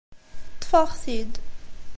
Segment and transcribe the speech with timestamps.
[0.55, 1.33] Ṭṭef-aɣ-t-id.